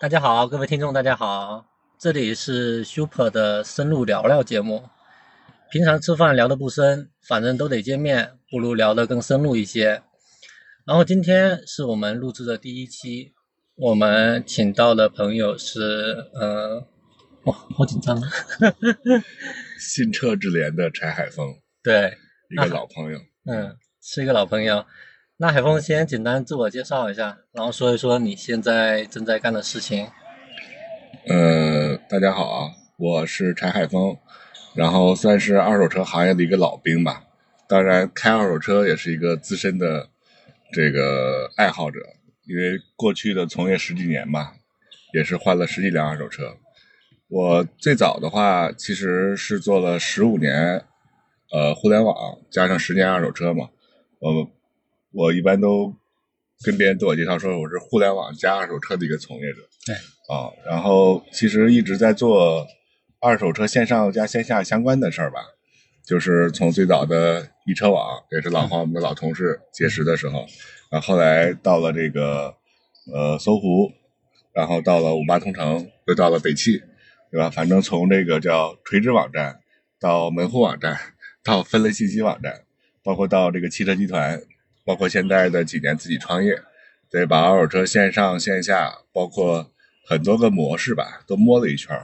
[0.00, 1.66] 大家好，各位听众，大家好，
[1.98, 4.88] 这里是 Super 的深入聊聊节目。
[5.70, 10.02] 平常吃饭聊的不深，反正都得见面，不如聊得更深入一些。
[10.86, 13.34] 然后今天是我们录制的第一期，
[13.74, 16.82] 我们请到的朋友是，呃，
[17.42, 18.30] 哇，好紧张啊！
[19.78, 22.16] 新车之联的柴海峰，对，
[22.48, 24.82] 一个老朋友，嗯，是一个老朋友。
[25.42, 30.06] 那海峰先简单自我介绍一下，然后说一说你现在正在干的事情。
[31.28, 34.18] 呃，大家好啊，我是柴海峰，
[34.74, 37.24] 然后算是二手车行业的一个老兵吧。
[37.66, 40.10] 当然，开二手车也是一个资深的
[40.74, 42.00] 这个爱好者，
[42.46, 44.56] 因为过去的从业十几年吧，
[45.14, 46.54] 也是换了十几辆二手车。
[47.28, 50.84] 我最早的话其实是做了十五年，
[51.50, 52.14] 呃，互联网
[52.50, 53.70] 加上十年二手车嘛，
[54.18, 54.50] 我。
[55.12, 55.94] 我一般都
[56.64, 59.58] 跟别人自我介绍说我是互联网加二手车的一个从业者。
[59.84, 59.94] 对
[60.28, 62.66] 啊，然后其实一直在做
[63.18, 65.40] 二手车线上加线下相关的事儿吧，
[66.06, 70.46] 就是从最早的易车网，也是老黄我们的老同事结识的时候，
[70.90, 72.54] 然后后来到了这个
[73.12, 73.90] 呃搜狐，
[74.52, 76.80] 然后到了五八同城，又到了北汽，
[77.32, 77.50] 对吧？
[77.50, 79.58] 反正从这个叫垂直网站
[79.98, 80.96] 到门户网站，
[81.42, 82.62] 到分类信息网站，
[83.02, 84.40] 包括到这个汽车集团。
[84.84, 86.54] 包括现在的几年自己创业，
[87.10, 89.70] 对，把二手车线上线下，包括
[90.06, 91.96] 很多个模式吧，都摸了一圈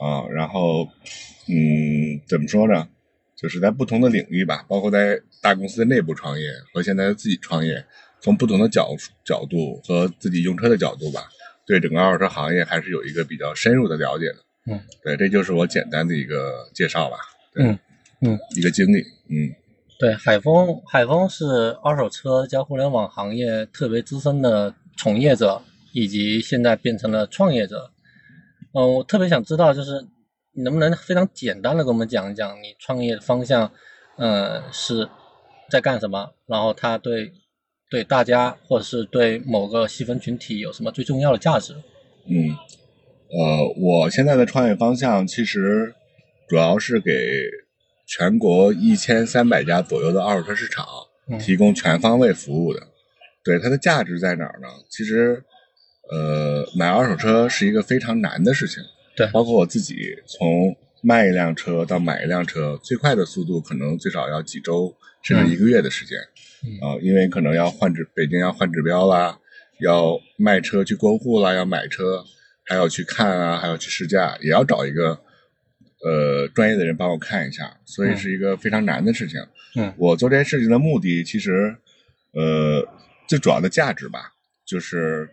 [0.00, 0.26] 啊。
[0.30, 0.84] 然后，
[1.48, 2.88] 嗯，怎么说呢？
[3.36, 7.84] 就是在不同的领域吧，包括在大公司的内部创业和现在自己创业，
[8.20, 11.28] 从不同的角角度和自己用车的角度吧，
[11.66, 14.36] 对整个二手车行业还是有一个比较深入的了解的。
[14.70, 17.16] 嗯，对，这就是我简单的一个介绍吧。
[17.56, 17.76] 嗯
[18.20, 19.52] 嗯，一个经历，嗯。
[19.98, 25.62] 对，海峰，海峰是二手车加互联网行业特别资深的从业者，
[25.92, 27.92] 以及现在变成了创业者。
[28.74, 30.04] 嗯，我特别想知道，就是
[30.54, 33.70] 你能不能非常简单的跟我们讲一讲你创业的方向，
[34.16, 35.08] 呃，是
[35.70, 36.32] 在干什么？
[36.46, 37.30] 然后它对
[37.88, 41.74] 对大家或者是对某个细分群体有什么最重要的价值？
[42.26, 42.50] 嗯，
[43.30, 45.94] 呃，我现在的创业方向其实
[46.48, 47.12] 主要是给。
[48.06, 50.86] 全国一千三百家左右的二手车市场
[51.40, 52.80] 提供全方位服务的，
[53.42, 54.68] 对它的价值在哪儿呢？
[54.90, 55.42] 其实，
[56.10, 58.82] 呃，买二手车是一个非常难的事情。
[59.16, 66.18] 对，包括我自己，从卖一辆车到买一辆车，最快的速度可能最少要几周甚至一个月的时间。
[66.82, 69.38] 啊，因为可能要换指，北京要换指标啦，
[69.80, 72.24] 要卖车去过户啦，要买车
[72.64, 75.18] 还要去看啊，还要去试驾，也要找一个。
[76.04, 79.40] 呃，专业的人帮我看一下，所以是一个非常难的事情。
[79.76, 81.76] 嗯，我做这件事情的目的，其实，
[82.32, 82.84] 呃，
[83.28, 84.32] 最主要的价值吧，
[84.66, 85.30] 就是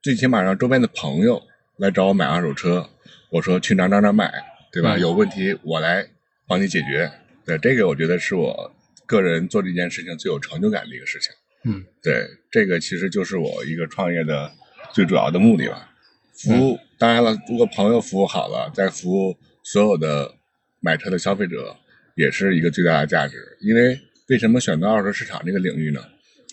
[0.00, 1.42] 最起码让周边的朋友
[1.78, 2.88] 来找我买二手车，
[3.30, 4.32] 我说去哪哪哪买，
[4.70, 4.96] 对吧？
[4.96, 6.06] 有问题我来
[6.46, 7.10] 帮你解决。
[7.44, 8.72] 对，这个我觉得是我
[9.04, 11.32] 个人做这件事情最有成就感的一个事情。
[11.64, 14.52] 嗯，对，这个其实就是我一个创业的
[14.92, 15.90] 最主要的目的吧。
[16.34, 19.36] 服务，当然了，如果朋友服务好了，再服务。
[19.70, 20.34] 所有的
[20.80, 21.76] 买车的消费者
[22.14, 26.00] 也是一个最大的价值，因为为什么选择二手市场这个领域呢？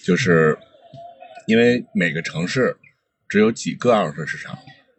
[0.03, 0.57] 就是
[1.47, 2.75] 因为每个城市
[3.29, 4.53] 只有几个二手车市场，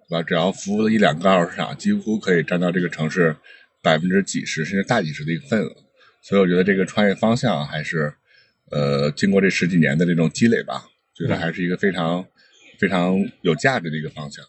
[0.09, 0.23] 对吧？
[0.23, 3.37] 只要服务了一两个二手市场，几乎可以占到这个城市
[3.83, 5.77] 百分之几十甚至大几十的一个份额。
[6.23, 8.11] 所以我觉得这个创业方向还是，
[8.71, 12.27] 呃，经过这十几年的这种积累吧，觉得还是一个非常
[12.79, 14.43] 非常有价值的一个方向。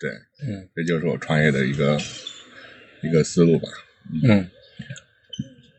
[0.00, 0.10] 对，
[0.44, 1.96] 嗯，这就是我创业的一个。
[3.02, 3.68] 一个思路吧，
[4.24, 4.48] 嗯，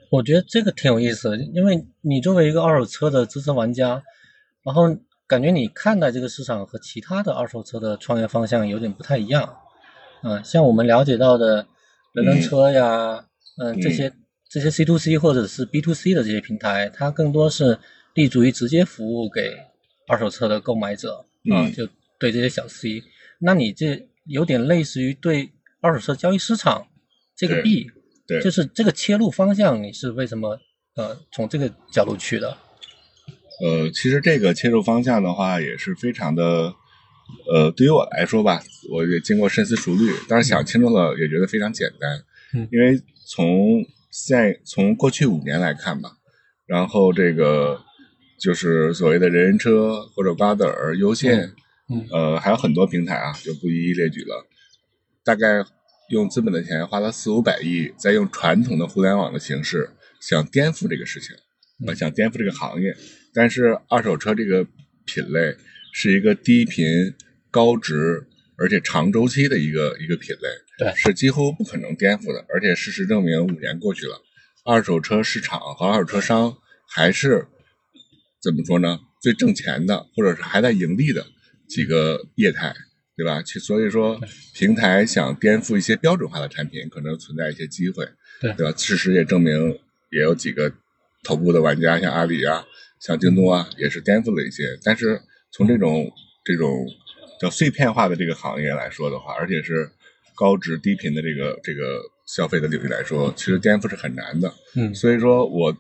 [0.09, 4.03] 我觉得这个挺有意思的，因为你作为一个二手车的资深玩家，
[4.63, 4.95] 然后
[5.25, 9.57] 感觉你看待这个市场和其他的二手车的创业方向有点不太一样，
[10.21, 11.65] 嗯，像我们了解到的
[12.13, 13.25] 人人车呀，
[13.57, 14.11] 嗯，这些
[14.49, 17.79] 这些 C to C 或者是 B to C 的这些平台，它更多是
[18.13, 19.57] 立足于直接服务给
[20.07, 21.87] 二手车的购买者，嗯，就
[22.19, 23.01] 对这些小 C，
[23.39, 26.87] 那你这有点类似于对二手车交易市场。
[27.35, 27.89] 这个 B，
[28.27, 30.59] 对，就是这个切入方向，你是为什么
[30.95, 32.55] 呃从这个角度去的？
[33.61, 36.73] 呃，其实这个切入方向的话也是非常的，
[37.51, 42.23] 呃，对于我来说吧，我也经过深思熟虑，但是想清楚了也觉得非常简单。
[42.53, 46.11] 嗯，因为从现从过去五年来看吧，
[46.67, 47.81] 然后这个
[48.39, 51.51] 就是所谓的人人车或者瓜子儿、优线，
[51.89, 54.45] 嗯，呃，还有很多平台啊，就不一一列举了，
[55.25, 55.65] 大概。
[56.09, 59.89] 用资本的钱花了四五百亿，再用传统的互联网的形式
[60.21, 61.35] 想颠覆这个事情，
[61.95, 62.95] 想颠覆这个行业。
[63.33, 64.65] 但是二手车这个
[65.05, 65.55] 品类
[65.91, 66.85] 是一个低频、
[67.49, 68.27] 高值、
[68.57, 72.45] 而且长周期的一个一个品类，对是几乎不可能颠覆的。
[72.49, 74.21] 而且事实证明，五年过去了，
[74.63, 76.55] 二手车市场和二手车商
[76.87, 77.47] 还是
[78.41, 78.99] 怎么说呢？
[79.21, 81.25] 最挣钱的，或者是还在盈利的
[81.67, 82.75] 几个业态，
[83.15, 83.43] 对吧？
[83.43, 84.19] 其所以说，
[84.55, 88.03] 平台想颠覆一些标准化的产品，可能存在一些机会，
[88.41, 88.73] 对对吧？
[88.75, 89.53] 事实也证明，
[90.09, 90.73] 也有几个
[91.23, 92.65] 头部的玩家，像阿里啊，
[92.99, 94.63] 像京东啊，也是颠覆了一些。
[94.83, 95.21] 但是
[95.51, 96.11] 从这种
[96.43, 96.87] 这种
[97.39, 99.87] 叫碎片化的这个行业来说的话，而且是
[100.33, 104.51] 高值低频的这个这个消费的领域来说，其实颠覆是很难的。
[104.75, 105.77] 嗯所以说我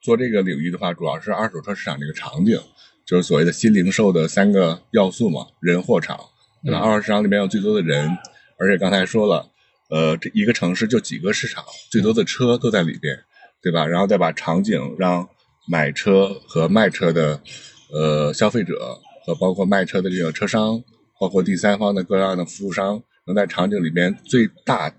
[0.00, 2.60] 做这个领域的话，主要是二手车市场这个场景，
[3.04, 6.16] 就是所谓的新零售的三个要素嘛，人、货、场。
[6.62, 6.80] 对吧？
[6.80, 8.10] 嗯二手市场里面有最多的人，
[8.58, 9.48] 而且刚才说了，
[9.90, 13.18] 呃，这一个城市就几个市场，最多的车都在里边，
[13.62, 13.86] 对吧？
[13.86, 15.28] 然后再把场景让
[15.68, 17.40] 买车和卖车的
[17.92, 20.82] 呃消费者和包括卖车的这个车商，
[21.20, 24.92] 包括第三方的各样的服务商，能在场景里边最大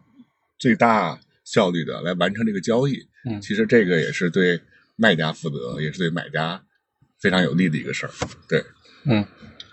[0.58, 3.06] 最大效率的来完成这个交易。
[3.26, 4.60] 嗯其实这个也是对
[4.96, 6.62] 卖家负责，也是对买家
[7.20, 8.12] 非常有利的一个事儿。
[8.48, 8.64] 对，
[9.06, 9.26] 嗯，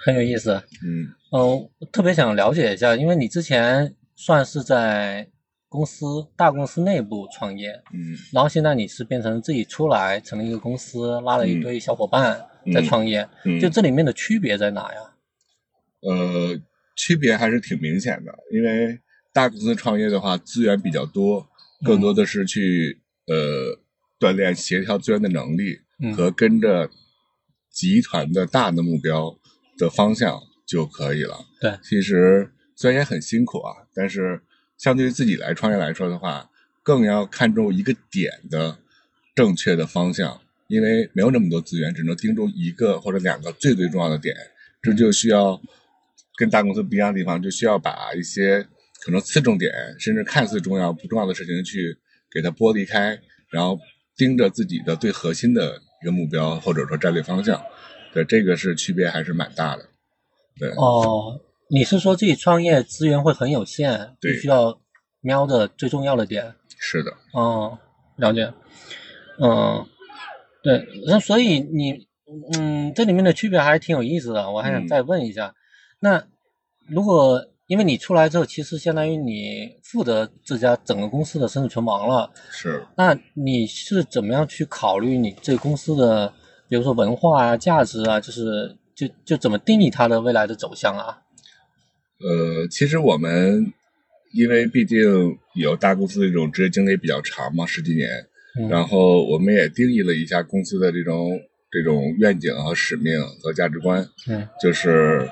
[0.04, 0.54] 很有意思。
[0.84, 1.08] 嗯。
[1.32, 5.28] 嗯，我特别想了解一下，因为你之前算是在
[5.68, 8.16] 公司大公司内部创业，嗯。
[8.32, 12.40] 然后现在你是变成自己出来成立一个公司，拉了一堆小伙伴
[12.72, 15.00] 在创业，嗯，就这里面的区别在哪呀？
[16.02, 16.60] 呃，
[16.96, 19.00] 区别还是挺明显的，因为
[19.32, 21.48] 大公司创业的话，资源比较多，
[21.84, 23.80] 更多的是去呃
[24.20, 26.14] 锻炼协调资源的能力嗯。
[26.14, 26.88] 和跟着
[27.72, 29.36] 集团的大的目标
[29.76, 31.44] 的方向就可以了。
[31.60, 34.40] 对，其实虽然也很辛苦啊，但是
[34.78, 36.50] 相对于自己来创业来说的话，
[36.82, 38.78] 更要看重一个点的
[39.34, 44.34] 正确的方向，因为没有那么多资源，只能盯住一个或者两个最最重要的点，
[44.82, 45.60] 这就需要
[46.36, 48.66] 跟大公司不一样的地方，就需要把一些
[49.04, 51.96] 可能次重点，甚至看似重要不重要的事情去
[52.30, 53.18] 给它剥离开，
[53.50, 53.78] 然后
[54.16, 57.62] 盯着自己的最核心的一个目标或者说战略方向。
[58.14, 59.84] 对，这个是区别还是蛮大的。
[60.56, 64.80] 对，哦，你是说自己创业资源会很有限，对必须要
[65.20, 66.54] 瞄的最重要的点？
[66.78, 67.12] 是的。
[67.32, 67.76] 哦，
[68.16, 68.52] 了解。
[69.40, 69.84] 嗯，
[70.62, 72.06] 对，那所以你，
[72.52, 75.52] 嗯，这里面的区别还是挺有意思的，我还想嗯再问一下，
[75.98, 76.24] 那
[76.86, 86.32] 如果因为你出来之后，其实相当于你负责这家整个公司的生死存亡了，是，那你是怎么样去考虑你这个公司的，
[86.68, 91.18] 比如说文化啊、价值啊，就是就就怎么定义它的未来的走向啊？
[92.20, 93.72] 呃，其实我们
[94.32, 98.08] 因为毕竟有大公司的这种职业经历比较长嘛，十几年，
[98.58, 98.68] 嗯。
[98.68, 101.38] 然后我们也定义了一下公司的这种
[101.70, 104.48] 这种愿景和使命和价值观，嗯。
[104.60, 105.28] 就是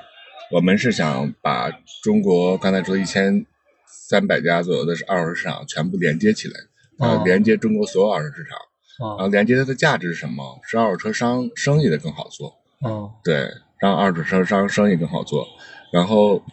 [0.51, 1.71] 我们是想把
[2.03, 3.45] 中国刚才说一千
[3.87, 6.59] 三百家左右的二手市场全部连接起来，
[6.99, 8.61] 啊、哦连接中国所有二手市场，然
[8.99, 10.59] 啊后连接它的价值是什么？
[10.63, 12.55] 是二手车商生意的更好做，
[12.85, 13.49] 嗯对，
[13.79, 15.47] 让二手车商生意更好做。
[15.91, 16.43] 然后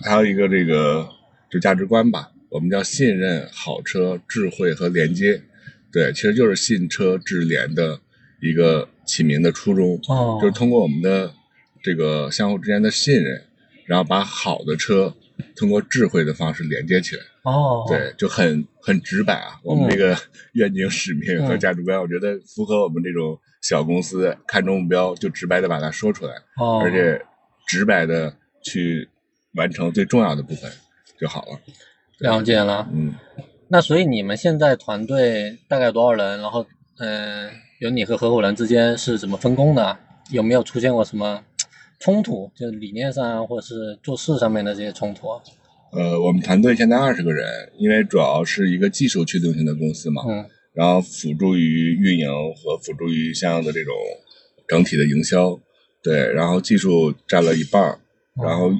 [0.00, 1.08] 还有一个这个
[1.50, 5.42] 就价值观吧，我们叫信任、好车、智慧和连接。
[5.92, 7.98] 对，其实就是信车智联的
[8.40, 11.32] 一个起名的初衷，哦，就是通过我们的
[11.82, 13.42] 这个相互之间的信任，
[13.86, 15.14] 然后把好的车
[15.56, 17.22] 通过智慧的方式连接起来。
[17.42, 19.58] 哦，对，就很很直白啊。
[19.64, 20.16] 我们这个
[20.54, 27.20] 愿景、使命和嗯价值观，我觉得符合我们这种小公司看重目标，就直白的把它说出来，哦，而且
[27.66, 29.08] 直白的去
[29.54, 30.70] 完成最重要的部分
[31.18, 31.58] 就好了。
[32.18, 32.88] 了解了。
[32.92, 33.14] 嗯，
[33.68, 36.40] 那所以你们现在团队大概有多少人？
[36.40, 36.66] 然后，
[36.98, 39.96] 嗯、有你和合伙人之间是怎么分工的？
[40.30, 41.42] 有没有出现过什么
[42.00, 42.50] 冲突？
[42.56, 45.40] 就是理念上啊，或者是做事上面的这些冲突啊？
[45.92, 53.92] 呃，我们团队现在二十个人，因为主要是一个技术驱动型的公司嘛，嗯然后辅助于运营和辅助于相应的这种
[54.68, 55.58] 整体的营销，
[56.00, 57.98] 对，然后技术占了一半儿，
[58.40, 58.70] 然后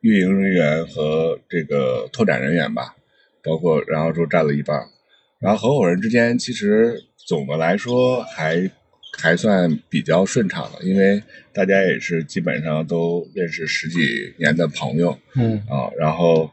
[0.00, 2.94] 运营人员和这个拓展人员吧，
[3.42, 4.86] 包括然后说占了一半儿，
[5.40, 8.70] 然后合伙人之间其实总的来说还
[9.20, 11.22] 还算比较顺畅的，因为
[11.52, 16.50] 大家也是基本上都认识十几年的朋友嗯啊，然后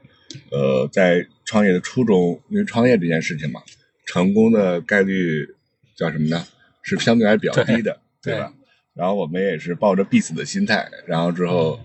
[0.51, 3.61] 呃，在创业的初衷，因为创业这件事情嘛，
[4.05, 5.47] 成功的概率
[5.95, 6.45] 叫什么呢？
[6.83, 8.53] 是相对来比较低的，对对吧？
[8.93, 11.79] 然后我们也是抱着必死的心态，然后之后，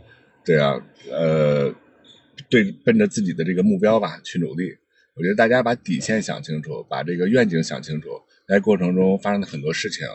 [0.45, 0.75] 对啊，
[1.11, 1.75] 呃，
[2.49, 4.77] 对，奔着自己的这个目标吧去努力。
[5.15, 8.09] 我觉得大家把底线想清楚，把这个愿景想清楚，
[8.49, 10.07] 在过程中发生的很多事情，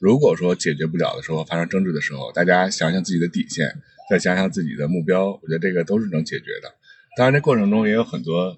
[0.00, 3.68] 如果说解决不了的时候，发生争执的时候，大家想想自己的底线，
[4.10, 6.72] 再想想自己的目标，我觉得这个都是能解决的。
[7.18, 8.56] 当然，这过程中也有很多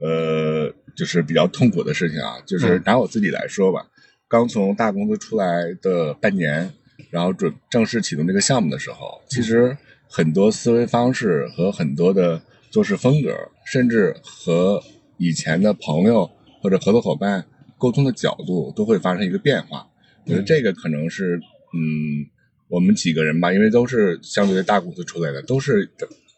[0.00, 2.40] 呃，就是比较痛苦的事情啊。
[2.46, 3.86] 就是拿我自己来说吧，
[4.28, 6.72] 刚从大公司出来的半年，
[7.10, 9.76] 然后准正式启动这个项目的时候，其实
[10.08, 12.40] 很多思维方式和很多的
[12.70, 13.36] 做事风格，
[13.70, 14.82] 甚至和
[15.18, 16.30] 以前的朋友
[16.62, 17.44] 或者合作伙伴
[17.76, 19.86] 沟通的角度，都会发生一个变化。
[20.28, 21.40] 我觉得这个可能是，
[21.72, 22.26] 嗯，
[22.68, 25.90] 我们几个人吧，因为都是相对于大公司出来的，都是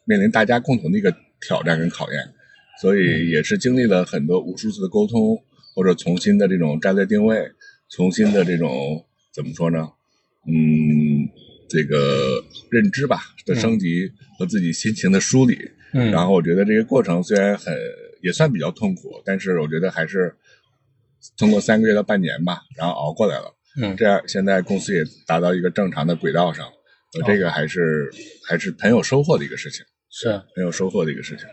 [0.04, 2.22] 面临大家共同的一个挑战跟考验，
[2.80, 5.36] 所以也是经历了很多无数次的沟通，
[5.74, 7.50] 或者重新的这种战略定位，
[7.88, 9.04] 重新的这种
[9.34, 9.90] 怎么说呢？
[10.46, 11.28] 嗯，
[11.68, 15.58] 这个认知吧的升级和自己心情的梳理。
[15.92, 17.76] 嗯，然后我觉得这个过程虽然很
[18.22, 20.32] 也算比较痛苦，但是我觉得还是
[21.36, 23.52] 通过三个月到半年吧，然后熬过来了。
[23.76, 23.96] 嗯。
[23.96, 28.10] 这样现在公司也达到一个正常的轨道上，呃，这个还是
[28.46, 30.30] 还是很有收获的一个事情，是。
[30.54, 31.46] 很有收获的一个事情。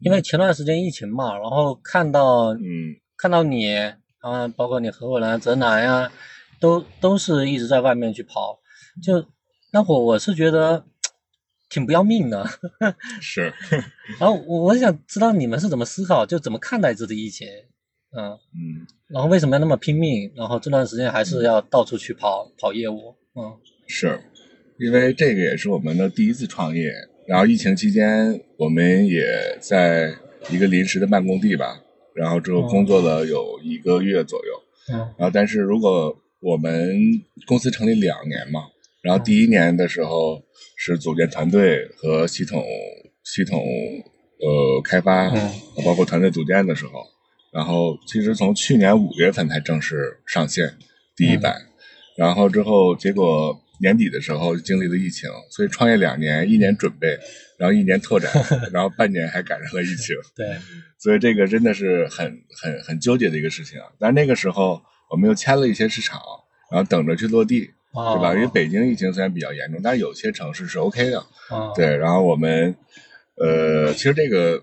[0.00, 2.96] 因为前段时间疫情嘛，然后看到嗯。
[3.16, 3.76] 看到你
[4.20, 6.10] 啊，包括你合伙人泽南呀，
[6.58, 8.58] 都都是一直在外面去跑，
[9.02, 9.26] 就
[9.72, 10.86] 那会儿我是觉得
[11.68, 12.48] 挺不要命的。
[13.20, 13.52] 是，
[14.18, 17.46] 然后我我想知道你们是怎么思考，就怎么看待这次疫情，
[18.16, 18.86] 嗯，嗯。
[19.08, 23.56] 然后为什么要那么拼命，然后这段时间还是要到处去跑跑业务，嗯。
[23.86, 24.20] 是，
[24.78, 26.92] 因为这个也是我们的第一次创业，
[27.26, 29.22] 然后疫情期间我们也
[29.60, 30.14] 在
[30.50, 31.82] 一个临时的办公地吧，
[32.14, 36.96] 然后之后工作了有一个月左右，嗯然后但是如果我们
[37.46, 38.62] 公司成立两年嘛，
[39.02, 40.40] 然后第一年的时候
[40.76, 42.64] 是组建团队和系统
[43.24, 45.50] 系统呃开发，嗯。
[45.84, 46.92] 包括团队组建的时候，
[47.52, 50.76] 然后其实从去年五月份才正式上线
[51.16, 51.56] 第一版，
[52.16, 57.18] 然后之后结果年底的时候经历了疫情，所以创业两年，一年准备，
[57.58, 58.30] 然后一年拓展，
[58.72, 60.46] 然后半年还赶上了疫情， 对，
[60.98, 62.26] 所以这个真的是很
[62.62, 63.86] 很很纠结的一个事情啊。
[63.98, 64.80] 但那个时候
[65.10, 66.20] 我们又签了一些市场，
[66.70, 68.34] 然后等着去落地，啊对吧？
[68.34, 71.96] 因为北京疫情虽然比较严重，但是有些城市是 OK 的，啊对。
[71.96, 72.76] 然后我们
[73.36, 74.62] 呃，其实这个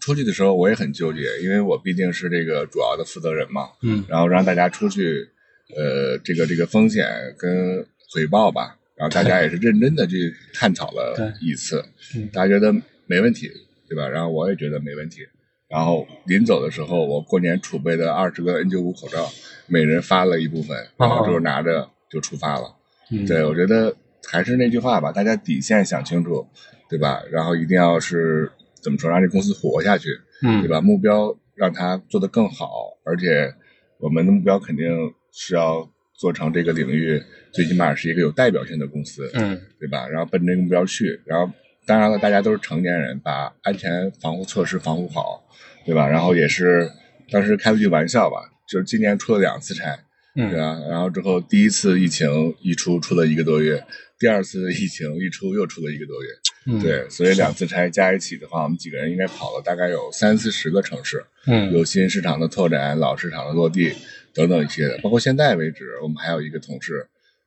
[0.00, 5.28] 出去的时候我也很纠结，因为我毕竟是这个主要的负责人嘛，嗯然后让大家出去，
[5.76, 7.06] 呃，这个这个风险
[7.38, 11.84] 跟回报吧，然后大家也是认真的去探讨了一次
[12.16, 12.72] 嗯，大家觉得
[13.06, 13.50] 没问题，
[13.88, 14.08] 对吧？
[14.08, 15.20] 然后我也觉得没问题。
[15.68, 19.30] 然后临走的时候，我过年储备的二十个 N95 口罩，
[19.66, 22.74] 每人发了一部分，然后就是拿着就出发了。
[23.10, 23.94] 嗯对，我觉得
[24.26, 26.46] 还是那句话吧，大家底线想清楚，
[26.88, 27.22] 对吧？
[27.30, 28.50] 然后一定要是
[28.82, 30.08] 怎么说，让这公司活下去，
[30.42, 30.80] 嗯对吧？
[30.80, 32.68] 目标让它做得更好，
[33.04, 33.52] 而且
[33.98, 34.86] 我们的目标肯定
[35.32, 40.08] 是要做成这个领域最起码是一个有代表性的公司，嗯对吧？
[40.08, 41.52] 然后奔这个目标去，然后
[41.86, 45.42] 当然了，大家都是成年人，把安全防护措施防护好，
[45.86, 46.08] 对吧？
[46.08, 46.90] 然后也是
[47.30, 48.36] 当时开了句玩笑吧，
[48.68, 49.96] 就是今年出了两次差，
[50.34, 50.80] 对嗯吧？
[50.88, 53.82] 然后之后第一次疫情一出出了一个多月，
[54.18, 56.28] 第二次疫情一出又出了一个多月，
[56.66, 63.92] 嗯对，所以两次差加一起的话，我们几个人应该跑了大概有三四十个城市，嗯有新市场的拓展、老市场的落地
[64.34, 64.98] 等等一些的。
[64.98, 67.06] 包括现在为止，我们还有一个同事，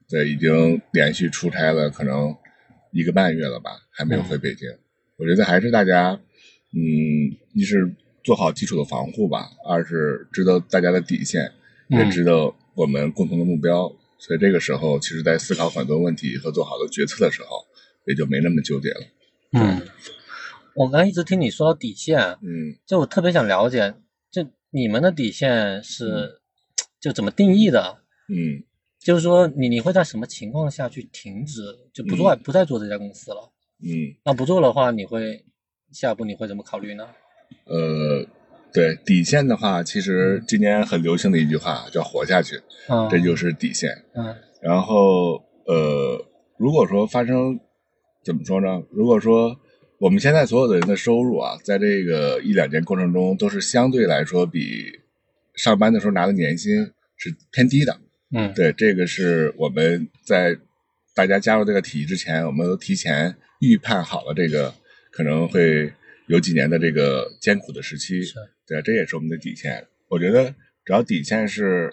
[0.09, 2.33] 对，已经连续出差了可能
[2.91, 4.69] 一个半月了吧，还没有回北京。
[5.17, 6.19] 我觉得还是大家，
[6.73, 6.79] 嗯，
[7.53, 11.51] 一是做好基础的防护吧，二是知道大家的底线，
[11.89, 13.93] 也嗯知道我们共同的目标。
[14.21, 17.65] 所以这个时候，其实在思考很多问题和做好的决策的时候，
[18.05, 19.01] 也就没那么纠结了。
[19.53, 19.81] 嗯，
[20.75, 23.95] 我刚一直听你说到底线，嗯就我特别想了解，
[24.29, 26.39] 就你们的底线是
[26.99, 27.97] 就怎么定义的？
[28.29, 28.63] 嗯
[28.99, 33.51] 就是说你你会在什么情况下去停止，就不做、不再做这家公司了？
[33.83, 34.13] 嗯。
[34.23, 35.43] 那不做的话，你会
[35.91, 37.09] 下一步你会怎么考虑呢？
[37.65, 38.23] 呃，
[38.73, 42.59] 对底线的话，其实今年很流行的一句话叫“活下去”，
[42.89, 43.89] 嗯，这就是底线。
[44.15, 46.23] 嗯然后呃，
[46.57, 47.59] 如果说发生
[48.23, 48.83] 怎么说呢？
[48.91, 49.59] 如果说
[49.97, 54.99] 我们现在所有的人的收入啊，在这个一两年过程中，都是相对来说比
[55.55, 57.99] 上班的时候拿的年薪是偏低的。
[58.33, 60.55] 嗯对，这个是我们在
[61.15, 64.73] 大家加入这个体系之前，我们都提前预判好了这个
[65.11, 65.91] 可能会
[66.27, 68.21] 有几年的这个艰苦的时期。
[68.77, 69.87] 是对，这也是我们的底线。
[70.09, 70.53] 我觉得
[70.85, 71.91] 只要底线是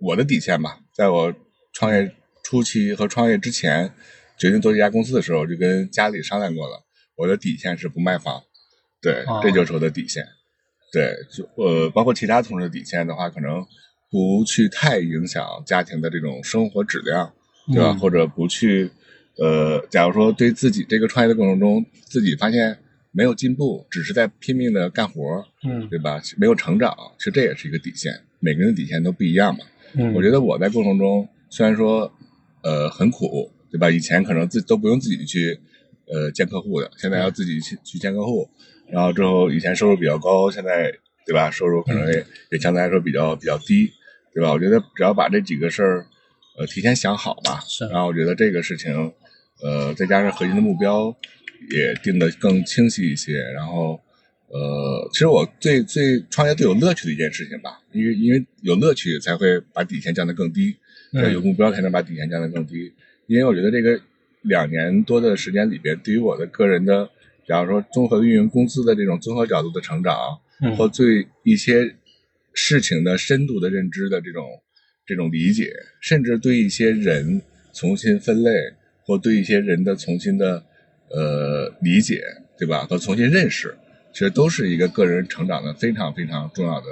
[0.00, 1.34] 我的底线吧，在我
[1.72, 3.92] 创业初期和创业之前
[4.38, 6.84] 决定做这家公司的时候，就跟家里商量过了，
[7.16, 8.42] 我的底线是不卖房。
[9.00, 10.24] 对，哦这就是我的底线。
[10.92, 13.64] 对，就呃，包括其他同事的底线的话，可能
[14.10, 17.32] 不去太影响家庭的这种生活质量，
[17.72, 17.92] 对吧？
[17.92, 18.90] 嗯或者不去
[19.38, 22.78] 呃，假如说对自己这个创业的过程中，自己发现
[23.12, 26.20] 没有进步，只是在拼命的干活，嗯对吧？
[26.36, 28.12] 没有成长，其实这也是一个底线。
[28.40, 29.64] 每个人的底线都不一样嘛。
[29.94, 32.10] 嗯，我觉得我在过程中虽然说
[32.62, 33.90] 呃很苦，对吧？
[33.90, 35.60] 以前可能自都不用自己去
[36.06, 38.48] 呃见客户的，现在要自己去去见客户，
[38.88, 40.92] 然后之后以前收入比较高，现在
[41.26, 41.50] 对吧？
[41.50, 43.90] 收入可能也也相对来说比较比较低，
[44.34, 44.50] 对吧？
[44.52, 46.06] 我觉得只要把这几个事儿
[46.58, 49.12] 呃提前想好吧，是然后我觉得这个事情
[49.62, 51.14] 呃再加上核心的目标
[51.70, 54.00] 也定得更清晰一些，然后。
[54.54, 60.76] 呃，其实我最最创业最有乐趣的一件事情吧，因为因为有乐趣才会把底线降得更低，
[61.14, 62.92] 嗯有目标才能把底线降得更低。
[63.26, 63.98] 因为我觉得这个
[64.42, 67.08] 两年多的时间里边，对于我的个人的，
[67.48, 70.14] 假如说综合运营公司的这种综合角度的成长，
[70.60, 71.94] 嗯或对一些
[72.52, 74.44] 事情的深度的认知的这种
[75.06, 77.40] 这种理解，甚至对一些人
[77.72, 78.50] 重新分类，
[79.06, 80.62] 或对一些人的重新的
[81.14, 82.22] 呃理解，
[82.58, 82.86] 对吧？
[82.86, 83.74] 和重新认识，
[84.12, 86.86] 其实都是一个个人成长的非常非常重要的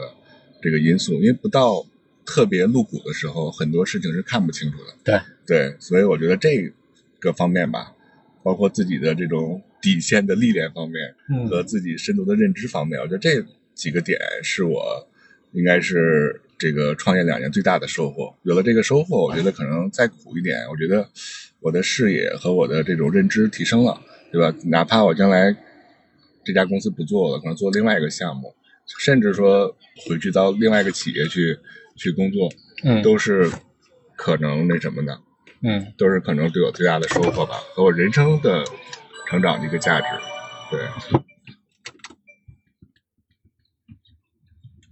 [0.63, 1.15] 这个因素。
[1.15, 1.87] 因为不到
[2.25, 4.95] 特别露骨的时候，很多事情是看不清楚的。
[5.03, 6.71] 对，对，所以我觉得这
[7.19, 7.93] 个方面吧，
[8.43, 15.09] 包括自己的这种底线的历练方面，嗯和自己深度的认知方面，我觉得这几个点是我
[15.53, 18.35] 应该是这个创业两年最大的收获。
[18.43, 21.09] 有了这个收获，我觉得可能再苦一点，我觉得
[21.61, 24.01] 我的视野和我的这种认知提升了，
[24.33, 24.57] 对吧？
[24.67, 25.57] 哪怕我将来
[26.45, 28.55] 这家公司不做了，可能做另外一个项目，
[28.99, 29.77] 甚至说
[30.09, 31.59] 回去到另外一个企业去
[31.97, 32.49] 去工作，
[32.85, 33.51] 嗯都是
[34.17, 35.21] 可能那什么的。
[35.63, 38.65] 嗯都是可能对我最大的收获吧，和我人生的
[39.27, 40.07] 成长的一个价值。
[40.71, 40.81] 对，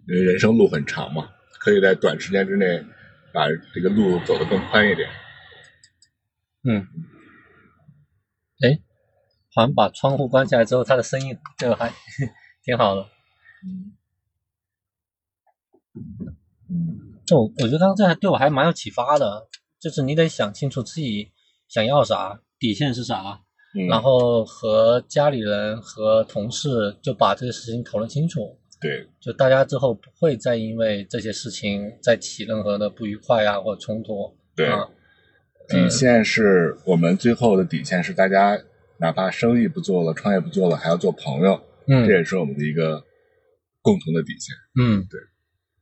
[0.07, 2.85] 因为人生路很长嘛，可以在短时间之内
[3.33, 5.09] 把这个路走得更宽一点。
[6.65, 7.08] 嗯，哎，
[9.59, 11.93] 好像把窗户关起来之后，它的声音就还
[12.63, 13.05] 挺好的。
[17.27, 19.49] 就我我觉得这还对我还蛮有启发的，
[19.81, 21.33] 就是你得想清楚自己
[21.67, 23.41] 想要啥，底线是啥，
[23.75, 34.39] 嗯，然后和家里人和同事就把这个事情讨论清楚，对，就大家之后不会再因为这些事情再起任何的不愉快啊或者冲突。
[34.55, 34.89] 对啊，
[35.67, 38.57] 底线是我们最后的底线是大家
[39.01, 43.05] 哪怕生意不做了，创业不做了，还要做朋友，嗯这也是我们的一个
[43.81, 44.55] 共同的底线。
[44.81, 45.21] 嗯，对，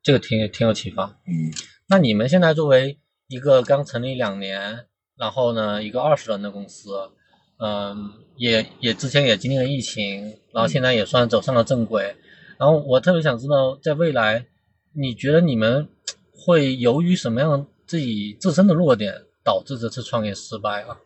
[0.03, 1.07] 这个挺挺有启发。
[1.27, 1.53] 嗯
[1.89, 2.99] 那你们现在作为
[3.29, 7.11] 一个刚成立两年，然后呢一个二十人的公司，
[7.59, 12.17] 嗯，也也之前也经历了疫情，然后现在也算走上了正轨。
[12.59, 14.47] 然后我特别想知道，在未来，
[14.95, 15.89] 你觉得你们
[16.33, 20.99] 会由于什么样自己自身的弱点，导致这次创业失败啊？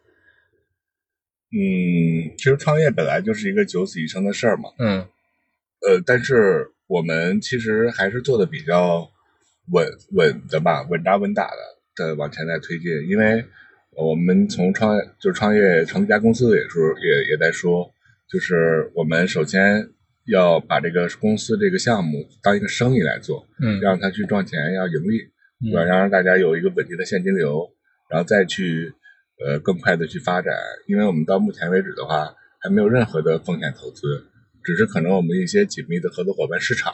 [1.52, 4.70] 嗯，其实创业本来就是一个九死一生的事儿嘛。
[4.78, 5.06] 嗯
[5.86, 9.10] 呃，但是我们其实还是做的比较
[9.72, 11.56] 稳稳的吧，稳扎稳打的
[11.96, 12.90] 的往前在推进。
[13.08, 13.44] 因为
[13.96, 17.90] 我们从创业就是创业成立一家公司的也说也也在说，
[18.30, 19.88] 就是我们首先
[20.26, 25.18] 要把这个公司这个项目当一个生意来做，嗯让它去赚钱，要盈利，
[25.62, 25.82] 对吧？
[25.82, 27.68] 嗯让大家有一个稳定的现金流，
[28.08, 28.92] 然后再去
[29.44, 30.54] 呃更快的去发展。
[30.86, 34.26] 因为我们到目前为止的话，还没有任何的风险投资，
[34.62, 36.92] 只是可能我们一些紧密的合作伙伴市场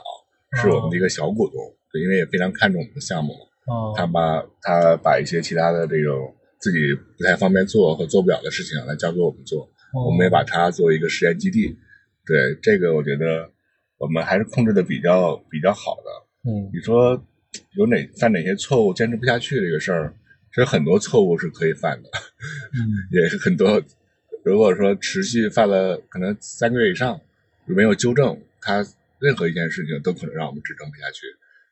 [0.61, 1.57] 是我们的一个小股东，
[1.93, 3.33] 对，因为也非常看重我们的项目。
[3.67, 6.79] 哦他把他把一些其他的这种自己
[7.19, 11.77] 不太方便做和做不了的事情来交给我们做，哦我们也把它作为一个实验基地。
[12.25, 13.51] 对这个，我觉得
[13.99, 16.51] 我们还是控制的比较比较好的。
[16.51, 17.21] 嗯你说
[17.77, 20.15] 有哪犯哪些错误坚持不下去这个事儿，
[20.57, 22.09] 其实很多错误是可以犯的，
[22.73, 22.81] 嗯
[23.13, 23.83] 也是很多。
[24.43, 27.21] 如果说持续犯了可能三个月以上，
[27.67, 28.83] 没有纠正，他
[29.19, 31.27] 任何一件事情都可能让我们支撑不下去。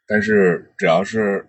[0.06, 1.46] 但是只要是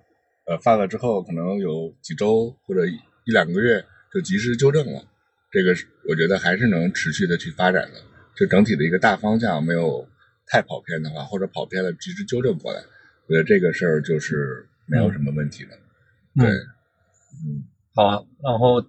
[0.47, 2.93] 呃犯了之后，可能有几周或者一
[3.25, 5.03] 一两个月就及时纠正了，
[5.51, 8.01] 这个是我觉得还是能持续的去发展的。
[8.33, 10.07] 就整体的一个大方向没有
[10.47, 12.81] 太跑偏的话，或者跑偏了及时纠正过来，
[13.27, 15.71] 我觉得这个事儿就是没有什么问题的。
[16.35, 16.67] 对，嗯，
[17.93, 18.23] 好啊。
[18.43, 18.83] 然后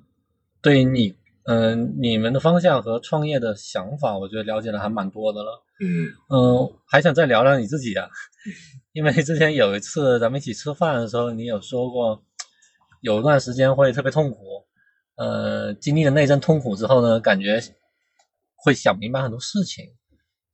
[0.62, 5.62] 对你，嗯、你们的方向和创业的想法，我觉得了解的还蛮多的了。
[5.78, 8.08] 嗯嗯，还想再聊聊你自己啊，
[8.92, 12.24] 因为之前有一次咱们一起吃饭的时候，你有说过，
[13.02, 14.64] 有一段时间会特别痛苦，
[15.16, 17.62] 呃，经历了那阵痛苦之后呢，感觉
[18.56, 19.84] 会想明白很多事情，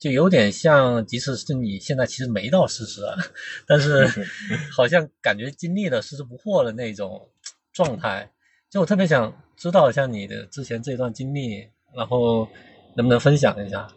[0.01, 3.17] 就有点像，即使是你现在其实没到四十啊，
[3.69, 4.05] 但是
[4.77, 7.31] 好像感觉经历了四十不惑的那种
[7.73, 8.31] 状态，
[8.71, 12.47] 就我特别想知道一下你的之前这段经历，然后
[12.97, 13.89] 能不能分享一下？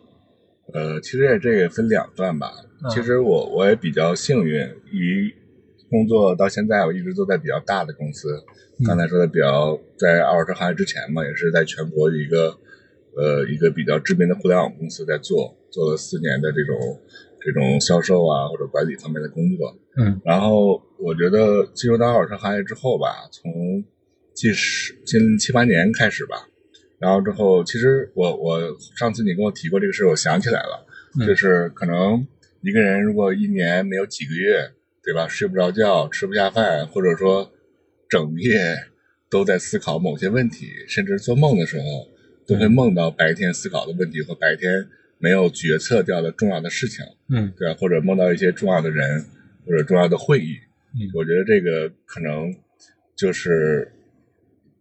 [0.73, 2.51] 呃，其实也这个分两段吧。
[2.83, 4.61] 嗯其实我我也比较幸运，
[4.91, 5.33] 于
[5.89, 8.29] 工作到现在，我一直都在比较大的公司。
[8.79, 12.49] 嗯刚才说的比较在二手车行业之前嘛，也是在全国一个
[13.15, 16.75] 呃一个比较知名的互联网公司在做，做了四年的这种
[17.45, 19.77] 这种销售啊或者管理方面的工作。
[19.97, 20.19] 嗯。
[20.25, 23.85] 然后我觉得进入到二手车行业之后吧，从
[24.33, 26.49] 近十近七八年开始吧，
[26.99, 28.59] 然后之后，其实我我
[28.97, 30.85] 上次你跟我提过这个事，我想起来了，
[31.19, 31.27] 嗯。
[31.27, 32.27] 就是可能
[32.61, 34.71] 一个人如果一年没有几个月，
[35.03, 37.51] 对吧，睡不着觉，吃不下饭，或者说
[38.09, 38.75] 整夜
[39.29, 41.83] 都在思考某些问题，甚至做梦的时候
[42.47, 44.87] 都会梦到白天思考的问题和白天
[45.25, 47.03] 没有决策掉的重要的事情。
[47.33, 47.73] 嗯对吧？
[47.79, 49.25] 或者梦到一些重要的人
[49.65, 50.53] 或者重要的会议，
[50.93, 52.53] 嗯我觉得这个可能
[53.15, 53.91] 就是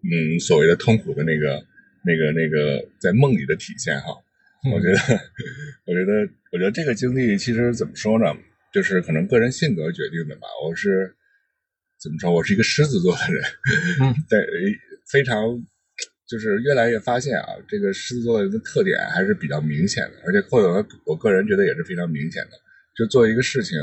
[0.03, 1.65] 嗯所谓的痛苦的那个
[2.05, 4.09] 那个那个在梦里的体现哈。
[4.73, 4.99] 我觉得，
[5.87, 6.13] 我觉得，
[6.53, 8.27] 我觉得这个经历其实怎么说呢？
[8.73, 10.47] 就是可能个人性格决定的吧。
[10.65, 11.15] 我是
[12.03, 12.33] 怎么说？
[12.33, 13.43] 我是一个狮子座的人，
[14.03, 14.41] 嗯 对，
[15.13, 15.37] 非常
[16.27, 22.51] 就是越来越发现啊，这个狮子座的人的特点还是比较明显的，而且或者我个人觉得也是非常明显的。
[22.97, 23.79] 就做一个事情，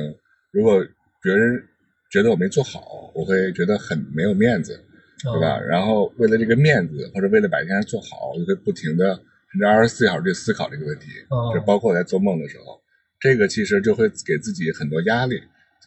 [0.51, 0.85] 如果
[1.21, 1.61] 别人
[2.09, 4.79] 觉得我没做好，我会觉得很没有面子，
[5.23, 5.57] 对吧？
[5.57, 9.13] 哦然后为了这个面子，或者为了把这件事做好，我就会不停的
[9.51, 11.07] 甚至二十四小时去思考这个问题。
[11.29, 12.81] 哦这包括我在做梦的时候，
[13.19, 15.41] 这个其实就会给自己很多压力。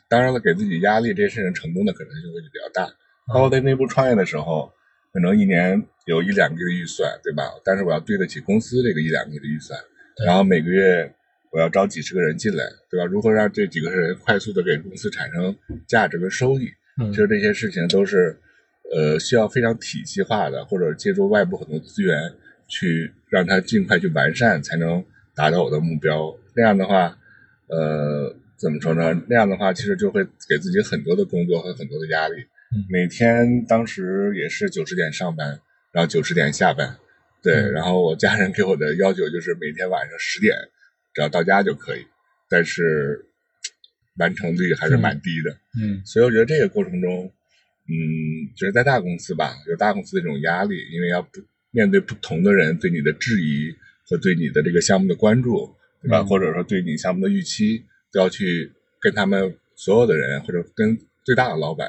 [0.08, 2.92] 当然了，给自己压力，这件事情成功的可能性会比较大。
[3.32, 4.70] 包括在内部创业的时候，
[5.12, 7.44] 可能一年有一两个月的预算，对吧？
[7.64, 9.78] 但是我要对得起公司这个一两个月的预算，
[10.24, 11.12] 然后每个月
[11.50, 13.04] 我要招几十个人进来，对吧？
[13.06, 15.54] 如何让这几个人快速的给公司产生
[15.86, 16.68] 价值跟收益？
[17.00, 18.38] 嗯其实这些事情都是，
[18.94, 22.32] 呃，需要非常体系化的，或者借助外部很多资源
[22.68, 26.32] 去让它尽快去完善，才能达到我的目标。
[26.54, 27.18] 那样的话，
[27.66, 29.20] 呃，怎么说呢？
[29.28, 32.36] 那样的话，其实就会给自己很多的工作和很多的压力。
[32.72, 35.60] 嗯每天当时也是九十点上班，
[35.94, 36.98] 然后九十点下班，
[37.40, 40.52] 对，嗯然后我家人给我的要求就是每天晚上十点
[41.14, 42.04] 只要到家就可以，
[42.50, 43.26] 但是
[44.16, 45.56] 完成率还是蛮低的。
[45.80, 47.32] 嗯所以我觉得这个过程中，
[47.86, 47.94] 嗯，
[48.56, 51.28] 就是在大公司吧，有大公司的这种压力，因为要不
[51.70, 53.72] 面对不同的人对你的质疑
[54.08, 56.18] 和对你的这个项目的关注，对吧？
[56.18, 61.88] 嗯或者说对你项目的预期，都要去跟他们所有的人或者跟最大的老板，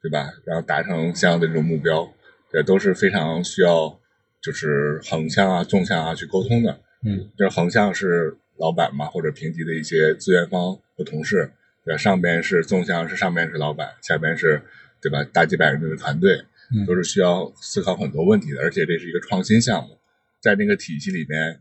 [0.00, 0.30] 对吧？
[0.46, 2.12] 然后达成相应的这种目标，
[2.52, 3.98] 这都是非常需要
[4.42, 6.80] 就是横向啊、纵向啊去沟通的。
[7.02, 11.50] 嗯就是横向是老板嘛，或者平级的一些资源方和同事，
[11.84, 11.96] 对吧？
[11.96, 14.60] 上边是纵向是上边是老板，下边是
[15.00, 15.24] 对吧？
[15.32, 16.36] 大几百人的团队，
[16.74, 19.96] 嗯都是需要思考很多问题的，而且这是一个创新项目，
[20.42, 21.58] 在那个体系里面，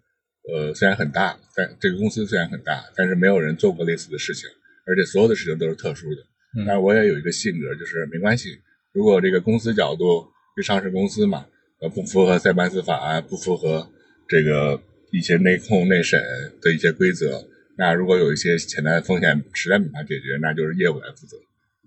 [0.51, 4.49] 呃，虽然很大，但这个公司虽然很大，但是没有人做过类似的事情，
[4.85, 6.21] 而且所有的事情都是特殊的。
[6.57, 8.59] 嗯但是我也有一个性格，就是没关系，
[8.91, 10.27] 如果这个公司角度，
[10.59, 11.45] 就上市公司嘛，
[11.79, 13.89] 呃，不符合塞班斯法案，不符合
[14.27, 14.77] 这个
[15.09, 16.21] 一些内控内审
[16.61, 21.37] 的一些规则，那如果有一些潜在的风险实在没法解决，那就是业务来负责。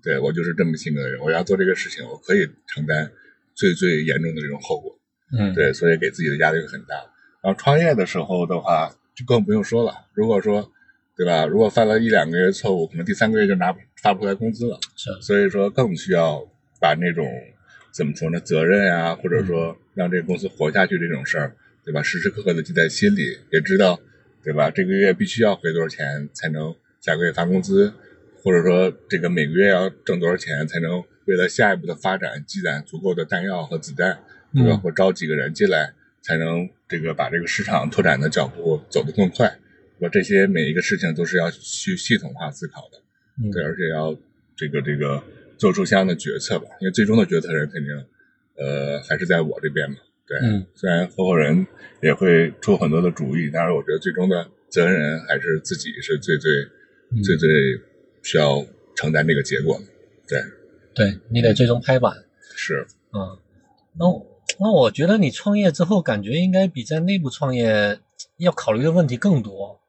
[0.02, 3.12] 对我就是这么性格的人，我要做这个事情，我可以承担
[3.54, 4.98] 最最严重的这种后果。
[5.38, 6.94] 嗯对，所以给自己的压力很大。
[7.42, 9.92] 然后创业的时候的话，就更不用说了。
[10.14, 10.72] 如果说，
[11.14, 11.44] 对吧？
[11.44, 14.78] 如果犯了一两个月错误，可能第三个月就拿发不出来工资了。
[14.96, 16.42] 是所以说，更需要
[16.80, 17.26] 把那种
[17.92, 22.02] 怎么说呢，责任啊，或者说让这个公司活下去这种事儿，对吧？
[22.02, 24.00] 时时刻刻的记在心里，也知道，
[24.42, 24.70] 对吧？
[24.70, 27.92] 这个月必须要回多少钱才能下个月发工资，
[28.42, 34.18] 或者说这个每个月要挣多少钱才能为了下一步的发展积攒足够的弹药和子弹，
[34.54, 34.70] 对吧？
[34.72, 39.58] 嗯或招几个人进来，才能这个把这个市场拓展的脚步走得更快。
[39.98, 42.98] 我这些每一个事情都是要去系统化思考的。
[43.42, 44.16] 嗯对，而且要
[44.56, 45.22] 这个这个
[45.62, 47.94] 做出相应的决策吧，因为最终的决策人肯定，
[48.56, 49.96] 呃，还是在我这边嘛。
[50.26, 51.64] 对，嗯虽然合伙人
[52.02, 56.50] 也会出很多的主意，但是我觉得最终的责任人还是自己是最最、
[57.12, 57.48] 嗯最最
[58.24, 59.84] 需要承担这个结果的。
[60.26, 60.42] 对，
[60.96, 62.12] 对你得最终拍板。
[62.56, 63.38] 是，嗯，
[63.96, 64.04] 那
[64.58, 68.00] 那我觉得你创业之后，感觉应该比在内部创业
[68.38, 69.80] 要考虑的问题更多。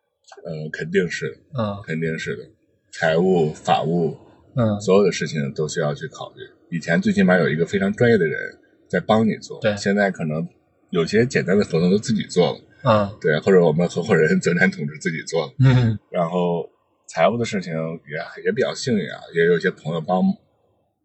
[0.45, 2.43] 呃，肯定是的，嗯肯定是的，
[2.91, 4.15] 财务、法务，
[4.55, 6.41] 嗯所有的事情都需要去考虑。
[6.69, 10.47] 以前最起码有一个非常专业的人在帮你做，对现在可能
[10.89, 12.59] 有些简单的合同都自己做了。
[12.85, 16.69] 嗯对，或者我们合伙人泽南同志自己做了，嗯然后
[17.07, 20.21] 财务的事情也也比较幸运啊，也有一些朋友帮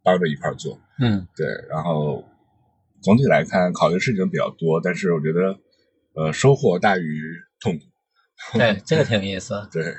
[0.02, 2.24] 帮着一块做，嗯对，然后
[3.00, 5.56] 总体来看，考虑事情比较多，但是我觉得，
[6.14, 7.22] 呃，收获大于
[7.60, 7.84] 痛苦。
[8.58, 9.54] 对，这个挺有意思。
[9.70, 9.94] 对，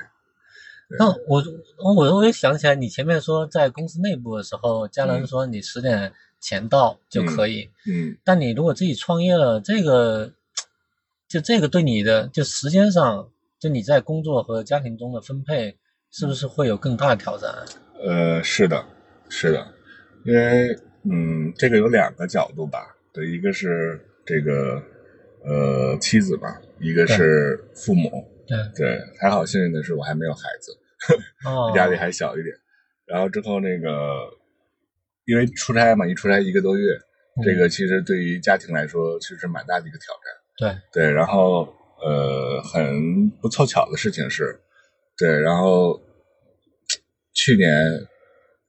[0.98, 1.42] 那我
[1.78, 7.70] 我我又想起来，你前面说在公司内部的时候，家人说你十点前到就可以。
[7.86, 8.16] 嗯。
[8.24, 10.32] 但你如果自己创业了，这个
[11.28, 15.76] 就这个对你的就时间上，就你在工作和家庭中的分配，
[16.10, 17.54] 是不是会有更大的挑战？
[18.02, 18.84] 呃，是的，
[19.28, 19.66] 是的，
[20.24, 22.96] 因为嗯，这个有两个角度吧。
[23.12, 24.82] 对，一个是这个
[25.44, 28.26] 呃妻子吧，一个是父母。
[28.50, 30.76] 对对，还好幸运的是我还没有孩子，
[31.78, 32.52] 压力还小一点。
[33.06, 34.28] 然后之后那个，
[35.24, 36.98] 因为出差嘛，一出差一个多月，
[37.44, 40.78] 这个其实对于家庭来说其实是蛮大的一个挑战。
[40.92, 44.60] 对对，然后呃，很不凑巧的事情是，
[45.16, 46.00] 对，然后
[47.32, 47.72] 去年，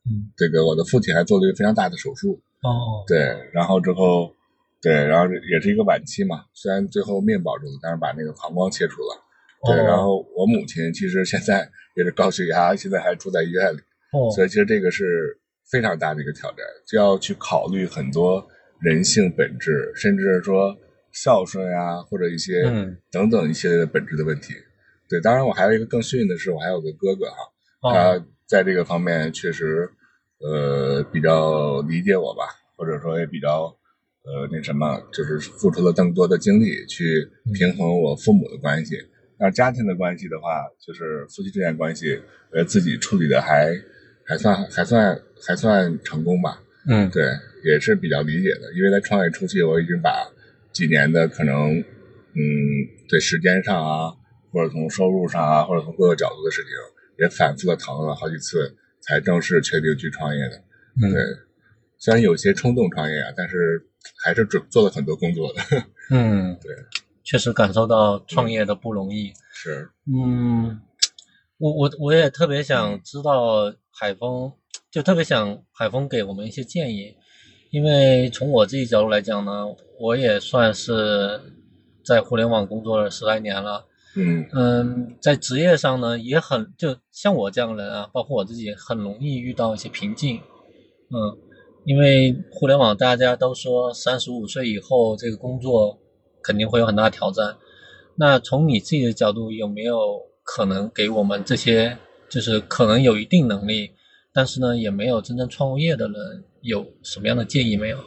[0.06, 2.41] 嗯，这个我的父亲还做了一个非常大的手术。
[2.62, 4.34] 哦，对，然后之后，
[4.82, 9.17] 对，然后也是一个晚期嘛，虽然最后命保住了，但是把那个膀胱切除了。
[9.65, 13.80] 对，然后我母亲其实现在 也是高血压，现在还住在医院里。
[14.13, 15.38] 哦，所以其实这个是
[15.69, 18.45] 非常大的一个挑战，就要去考虑很多
[18.80, 20.76] 人性本质，甚至是说
[21.13, 22.63] 孝顺呀，或者一些
[23.12, 24.54] 等等一些本质的问题。
[25.10, 29.89] 对，当然我还有一个更幸运的是，我还有个哥哥哈，他在这个方面确实
[30.39, 32.43] 呃比较理解我吧，
[32.78, 33.63] 或者说也比较
[34.24, 38.95] 呃那什么，就是付出了更多的精力去平衡我父母的关系。
[39.41, 42.21] 那家庭的关系的话，就是夫妻之间关系，
[42.54, 43.75] 呃，自己处理的还
[44.23, 46.62] 还算还算还算成功吧。
[46.88, 47.25] 嗯，对，
[47.65, 48.71] 也是比较理解的。
[48.75, 50.30] 因为在创业初期，我已经把
[50.71, 52.45] 几年的可能，嗯，
[53.10, 54.13] 对时间上啊，
[54.51, 56.69] 或者从收入上啊，或者从各个角度的事情，
[57.17, 60.63] 也反复的讨论了好几次，才正式确定去创业的。
[61.01, 61.23] 嗯，对，
[61.97, 63.82] 虽然有些冲动创业啊，但是
[64.23, 65.62] 还是准做了很多工作的。
[66.13, 66.75] 嗯，对。
[67.32, 69.32] 确实感受到创业的不容易。
[69.54, 70.82] 是，嗯，
[71.58, 74.52] 我我我也特别想知道海峰，
[74.91, 77.15] 就特别想海峰给我们一些建议，
[77.70, 79.65] 因为从我自己角度来讲呢，
[79.98, 81.39] 我也算是
[82.04, 83.86] 在互联网工作了十来年了。
[84.17, 90.36] 嗯嗯，在职业上呢，也很就像我这样的人啊，包括我自己，很容易遇到一些瓶颈。
[90.36, 91.39] 嗯，
[91.86, 95.98] 因为互联网大家都说三十五岁以后这个工作。
[96.43, 97.56] 肯定会有很大的挑战。
[98.15, 101.97] 那从你自己的角度，有没有可能给我们这些
[102.30, 103.91] 就是可能有一定能力，
[104.34, 107.97] 但是呢也没有真正创过业的人，有什么样的建议没有？
[107.97, 108.04] 呃，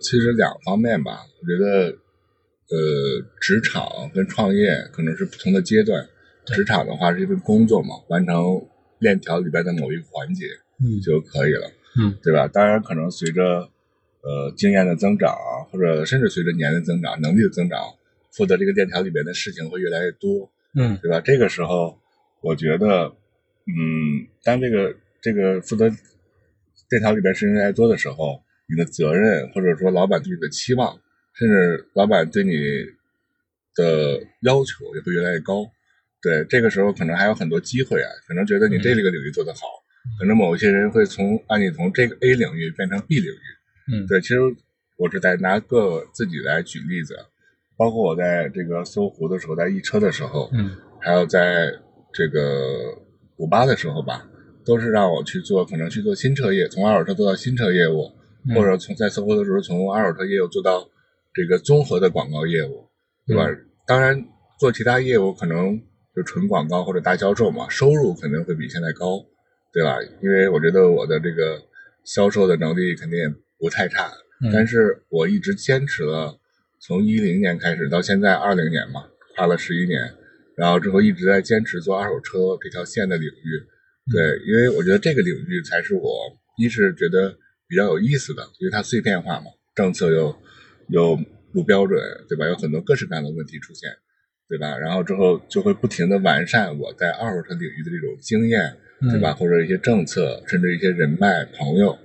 [0.00, 1.20] 其实两方面吧。
[1.40, 1.96] 我觉得，
[2.70, 6.08] 呃，职场跟创业可能是不同的阶段。
[6.46, 8.34] 职场的话是一份工作嘛，完成
[9.00, 10.46] 链条里边的某一个环节，
[10.80, 11.70] 嗯，就可以了，
[12.00, 12.48] 嗯，对吧？
[12.48, 13.68] 当然，可能随着
[14.22, 15.34] 呃，经验的增长，
[15.70, 17.80] 或者甚至随着年龄增长、能力的增长，
[18.32, 21.20] 负责这个链条里边的事情会越来越多，嗯，对吧？
[21.20, 21.98] 这个时候，
[22.42, 23.14] 我觉得，
[23.66, 25.88] 嗯，当这个这个负责
[26.90, 30.98] 链条里边事情越来越多的时候，你的责任或者说老板对你的期望，
[31.34, 32.52] 甚至老板对你
[33.74, 35.64] 的要求也会越来越高。
[36.20, 39.60] 对，这个时候可能还有很多机会啊，可能觉得你这个领域做得好，
[40.18, 43.57] 可能某一些人会从让你从这个 A 领域变成 B 领域。
[43.90, 44.36] 嗯，对，其实
[44.98, 47.16] 我是在拿个自己来举例子，
[47.76, 51.72] 包括我在这个搜狐的时候，在易车的时候，嗯，还有在
[52.12, 52.94] 这个
[53.36, 54.28] 五八的时候吧，
[54.64, 58.12] 都是让我去做，可能去做新车业，从二手车做到新车业务，
[58.54, 60.86] 或者从在搜狐的时候从二手车业务做到
[61.32, 62.88] 这个综合的广告业务，
[63.26, 63.44] 对吧？
[63.86, 64.22] 当然
[64.58, 65.80] 做其他业务可能
[66.14, 69.24] 就纯广告或者大销售嘛，收入肯定会比现在高，
[69.72, 69.96] 对吧？
[70.20, 71.62] 因为我觉得我的这个
[72.04, 73.32] 销售的能力肯定也。
[73.58, 74.12] 不太差，
[74.52, 76.38] 但是我一直坚持了，
[76.80, 80.00] 从一零年开始到现在二零年嘛，跨了十一年，
[80.56, 83.66] 然后之后一直在坚持做二手车这条线的领域。
[84.12, 86.02] 对，因为我觉得这个领域才是我
[86.56, 87.36] 一是觉得
[87.68, 90.34] 比较有意思的，因为它碎片化嘛，政策又
[90.88, 91.18] 又
[91.52, 92.46] 不标准，对吧？
[92.46, 93.90] 有很多各式各样的问题出现，
[94.48, 94.78] 对吧？
[94.78, 98.76] 然后之后就会不停的完善我在二手车领域的这种经验，
[99.10, 99.34] 对吧？
[99.34, 101.98] 或者一些政策，甚至一些人脉朋友。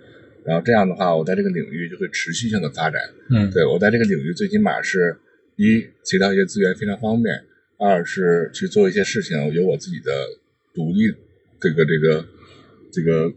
[0.45, 3.01] 然后这样的话，我在这个领域就会持续性的发展。
[3.29, 5.17] 嗯，对我在这个领域最起码是
[5.55, 7.33] 一提到一些资源非常方便，
[7.79, 10.11] 二是去做一些事情有我自己的
[10.73, 11.07] 独立
[11.61, 12.25] 这个这个
[12.91, 13.33] 这个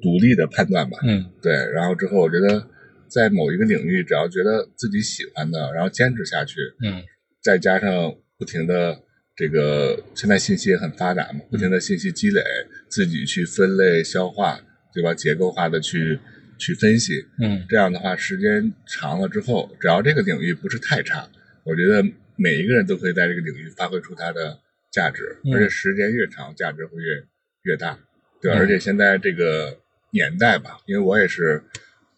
[0.00, 0.96] 独立的判断吧。
[1.02, 1.52] 嗯，对。
[1.72, 2.64] 然后之后我觉得
[3.08, 6.60] 在某一个领域，只要觉得自己喜欢的，然后坚持下去。
[6.84, 7.02] 嗯，
[7.42, 8.96] 再加上不停的
[9.34, 12.40] 这个现在信息也很发达嘛，不停的信息积累，
[12.88, 14.60] 自己去分类消化。
[14.94, 15.12] 对吧？
[15.12, 16.16] 结构化的去
[16.58, 17.24] 去分析。
[17.40, 21.28] 嗯这样的话，时间长了之后，只要这个领域不是太差，
[21.64, 22.04] 我觉得
[22.36, 24.58] 每一个人都可以在这个领域发挥出它的
[24.92, 27.22] 价值，嗯而且时间越长，价值会越
[27.62, 27.98] 越大，
[28.40, 28.58] 对吧？
[28.58, 29.78] 嗯而且现在这个
[30.10, 31.62] 年代吧，因为我也是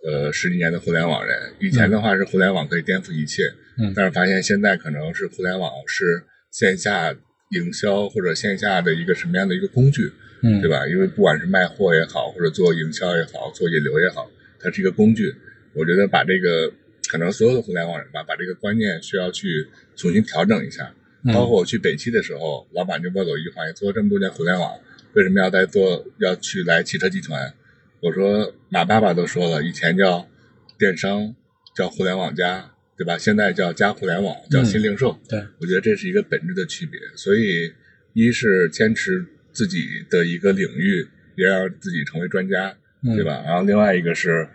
[0.04, 3.42] 呃十几年的互联网人，以前的话是互联网可以颠覆一切，
[3.78, 7.14] 嗯但是发现现在可能是互联网是线下
[7.50, 10.10] 营销或者线下的一个什么样的一个工具，
[10.46, 10.70] 嗯，对？
[10.70, 10.86] 吧？
[10.86, 14.30] 因为不管是卖货也好，或者做营销也好，做引流也好，
[14.60, 15.34] 它是一个工具。
[15.74, 16.72] 我觉得把这个
[17.08, 20.84] 可能所有的互联网人吧，把这个观念需要去重新调整一下。
[21.24, 24.78] 嗯包括我去北汽的时候，老板就问我一句话：“你做了这么多年互联网，
[25.14, 27.52] 为什么要在做要去来汽车集团？”
[28.00, 30.28] 我说：“马爸爸都说了，以前叫
[30.78, 31.34] 电商，
[31.74, 33.18] 叫互联网加，对吧？
[33.18, 35.18] 现在叫加互联网，叫新零售。
[35.28, 37.00] 对，我觉得这是一个本质的区别。
[37.16, 37.72] 所以，
[38.12, 43.42] 一是坚持自己的一个领域，也让自己成为专家，嗯对吧？
[43.46, 44.46] 然后另外一个是，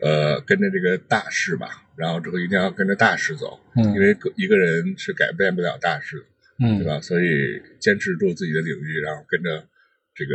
[0.00, 6.24] 呃，跟着这个大势吧，然后之后一定要跟着大势走，嗯，因为个一个人是改变不了大势的，
[6.60, 7.00] 嗯对吧？
[7.00, 9.66] 所以坚持住自己的领域，然后跟着
[10.14, 10.34] 这个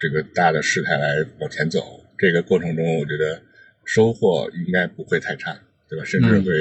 [0.00, 2.00] 这个大的事态来往前走。
[2.16, 3.42] 这个过程中，我觉得
[3.84, 6.04] 收获应该不会太差，对吧？
[6.04, 6.52] 甚至嗯会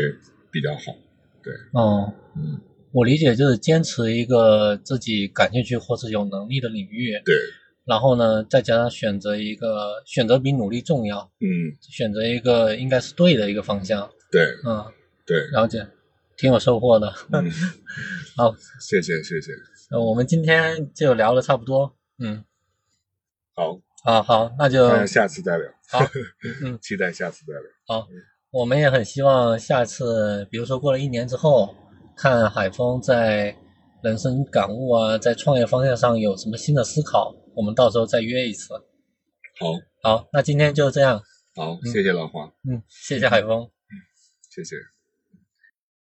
[0.51, 0.95] 比较好。
[1.43, 2.59] 对哦，嗯，
[2.91, 7.35] 我理解就是坚持一个自己感兴趣或是有能力的领域，对，
[7.85, 14.09] 然后呢，再加上选择一个选择比努力重要，嗯，选择一个应该是对的一个方向。
[14.31, 14.85] 对嗯，
[15.25, 15.87] 对，了解，
[16.37, 17.13] 挺有收获的。
[17.31, 17.49] 嗯，
[18.37, 19.51] 好， 谢谢谢谢，
[19.91, 21.95] 呃我们今天就聊的差不多。
[22.19, 22.43] 嗯，
[23.55, 25.67] 好，啊好，那就那下次再聊。
[25.89, 25.99] 好，
[26.63, 27.63] 嗯，期待下次再聊。
[27.87, 28.07] 好，
[28.51, 31.75] 我们也很希望下次，比如说过了一年之后，
[32.21, 33.55] 看海峰在
[34.03, 38.73] 人生感悟啊，在创业方向上有什么新的思考，我们到时候再约一次。
[39.57, 39.71] 好，
[40.03, 41.23] 好，那今天就这样。
[41.55, 43.61] 好，谢谢老黄，嗯，谢谢海峰。
[43.61, 43.95] 嗯
[44.49, 44.75] 谢谢。